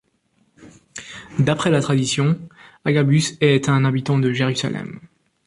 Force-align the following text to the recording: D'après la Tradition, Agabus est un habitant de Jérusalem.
D'après 1.37 1.69
la 1.69 1.79
Tradition, 1.79 2.39
Agabus 2.85 3.37
est 3.39 3.69
un 3.69 3.85
habitant 3.85 4.17
de 4.17 4.33
Jérusalem. 4.33 4.99